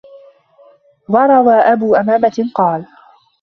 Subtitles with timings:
[1.09, 2.85] وَرَوَى أَبُو أُمَامَةَ قَالَ